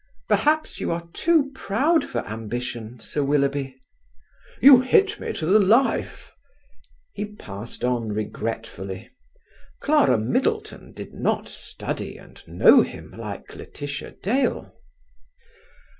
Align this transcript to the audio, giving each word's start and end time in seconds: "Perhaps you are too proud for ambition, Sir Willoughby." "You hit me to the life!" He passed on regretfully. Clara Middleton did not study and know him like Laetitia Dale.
"Perhaps 0.27 0.79
you 0.79 0.91
are 0.91 1.07
too 1.13 1.51
proud 1.53 2.03
for 2.03 2.25
ambition, 2.25 2.99
Sir 2.99 3.21
Willoughby." 3.21 3.79
"You 4.59 4.81
hit 4.81 5.19
me 5.19 5.31
to 5.33 5.45
the 5.45 5.59
life!" 5.59 6.31
He 7.13 7.35
passed 7.35 7.83
on 7.83 8.09
regretfully. 8.09 9.11
Clara 9.79 10.17
Middleton 10.17 10.91
did 10.93 11.13
not 11.13 11.47
study 11.49 12.17
and 12.17 12.41
know 12.47 12.81
him 12.81 13.13
like 13.15 13.55
Laetitia 13.55 14.13
Dale. 14.23 14.73